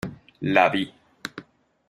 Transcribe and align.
la 0.53 0.65
vi. 0.75 0.83